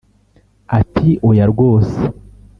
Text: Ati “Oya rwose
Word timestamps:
Ati 0.79 1.07
“Oya 1.29 1.45
rwose 1.51 1.99